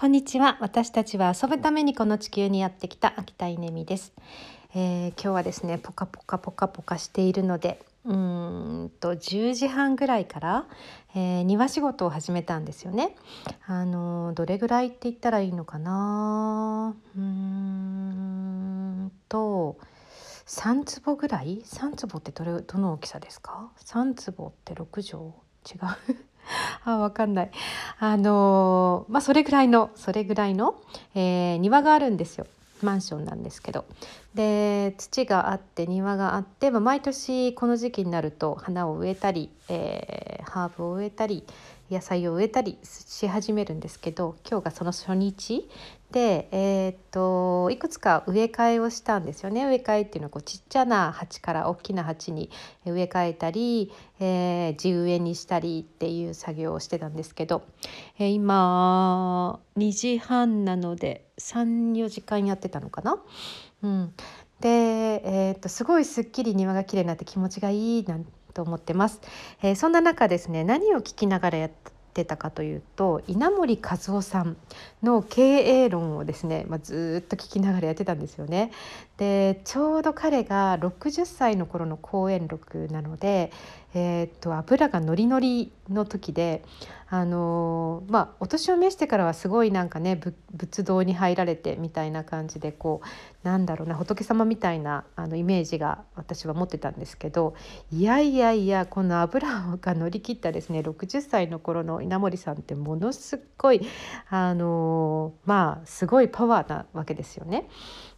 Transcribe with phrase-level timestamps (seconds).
[0.00, 0.56] こんにちは。
[0.60, 4.14] 私たちは遊ぶためにこの地球にやってきた秋田稲美です、
[4.74, 10.66] えー、今日はですねポカポカポカポカしているのでうんと10時半ぐらいから、
[11.14, 13.14] えー、庭仕事を始めたんですよね。
[13.66, 16.96] あのどれぐらいって言ったらいいのかな。
[17.14, 19.76] うーんと
[20.46, 25.24] 3坪ぐらい？3坪ってどれどの大きさですか？3坪って6畳？
[25.70, 25.76] 違
[26.14, 26.29] う？
[26.84, 27.50] あわかんない。
[27.98, 30.74] あのまあそれぐらいのそれぐらいの、
[31.14, 32.46] えー、庭があるんですよ。
[32.82, 33.84] マンションなんですけど。
[34.34, 41.44] で土があって庭があって、まあ、毎年この時期になると花を植えたり、えー、ハーブを植えたり
[41.90, 45.68] 野菜を植えたりし始めるんですけど今日がその初日
[46.12, 52.50] で、えー、っといくつか植え替えをしたんですよね植え替えっていうのはこうちっちゃな鉢から大きな鉢に
[52.84, 57.62] 植え替えたり、えー、地植えにしたりっていう作業をしてたんですけど、
[58.18, 63.16] えー、今2時半なので34時間やってたのかな。
[63.82, 64.14] うん、
[64.60, 69.20] で、えー、っとすごいすっきり庭が綺麗になって気持ちがいいなんと思ってます、
[69.62, 71.70] えー、そんな中ですね何を聞きながらやっ
[72.12, 74.56] てたかというと稲森和夫さん
[75.02, 78.72] の経営論をですね、まあ、ずっと聞きながらやってたんですよね。
[79.16, 83.52] でちょうど彼が60歳の頃の講演録なので、
[83.92, 86.62] えー、っと油がノリノリの時で
[87.12, 90.18] あのー、まあお年を召してからはすごいなんかね
[90.54, 97.54] 仏道に入られてみたいな感じでこうなんだろうな仏様みたいなあのイメージが私は持ってたんですけど
[97.90, 103.80] いやいやいやこの油が乗り切ったですね60歳の頃の稲森さんってものすごい
[104.28, 107.68] あの、まあすごいパワーなわけですよね。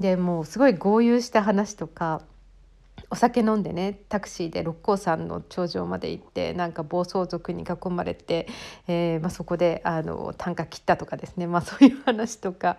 [0.00, 2.22] でもうすごい豪遊した話とか
[3.10, 8.48] お酒飲んでねタクシーで六甲山の頂上まで行ってなんか暴走族に囲まれて、
[8.88, 12.78] えー、まあ、そこであの単価切ったとかですね、まあ、そういう話とか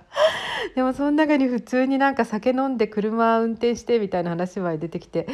[0.75, 5.27] でもその中に普通になんか酒飲んで車運転してみたいな話まで出てきて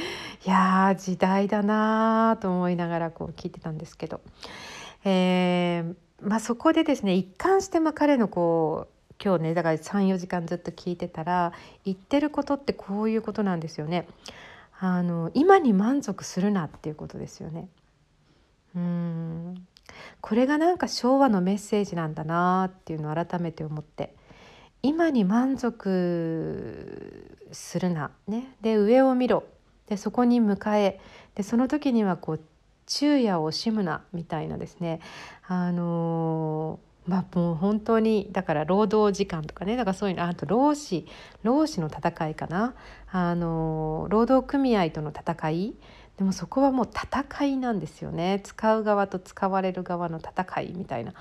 [0.45, 4.21] いや時代だなと思いながらこう聞いてたんですけど、
[5.03, 11.53] えー、まあ、そこでですね一貫してま彼のこう今日ねだから34時間ずっと聞いてたら
[11.85, 14.07] 言ってることってこういうことなんですよね。
[14.79, 17.67] あの今に満足するなっていうことですよね。
[18.75, 19.67] うん。
[20.21, 24.15] これがなんか昭和のメッセージなんだなっていうのを改めて思って。
[24.83, 29.43] 今に満足するな、ね、で上を見ろ。
[29.87, 30.99] でそこに迎え
[31.35, 32.39] でその時にはこう
[32.91, 34.99] 昼夜を惜しむなみたいなですね。
[35.47, 39.77] あのまあもう本当にだから労働時間とかね。
[39.77, 41.07] だからそういうのあと労使
[41.43, 42.75] 労使の戦いかな。
[43.11, 45.75] あの労働組合との戦い。
[46.17, 48.41] でもそこはもう戦いなんですよね。
[48.43, 51.13] 使う側と使われる側の戦いみたいな。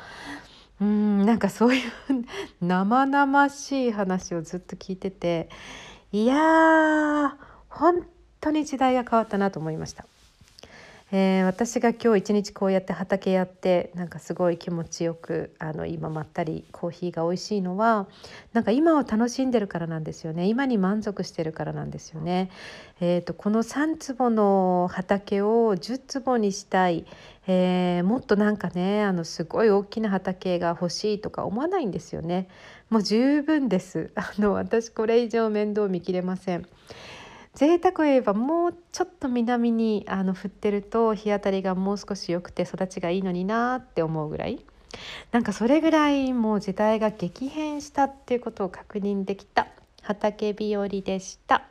[0.80, 1.82] うんなんかそういう
[2.62, 5.50] 生々しい話をずっと聞いてて
[6.10, 7.30] いやー
[7.68, 8.06] 本
[8.40, 10.06] 当に時代が変わったなと思いました。
[11.12, 18.06] えー、私が今日一日こうやって畑やってなんかすごい気持ちよくあの今まったりコーヒーが美味しいのは
[18.52, 22.50] なんか今を楽しんでるからなんですよね今に満足してるからなんですよね。
[23.00, 27.06] えーと、この3坪の畑を10坪にしたい、
[27.48, 32.46] えー、もっとなんかねあのすごい大きな畑が欲しいとか思わないんですよね。
[32.88, 36.66] もう十分ですあの私これ以上面倒見きれません。
[37.54, 44.64] 贅沢を言えばもうちょっと南にあの振ってると日当たりがもう少し良くて育ちがいいのになって思うぐらい
[45.32, 49.68] なんかそれぐらいもう時代が激変したっていうことを確認できた
[50.02, 51.69] 畑日和でした。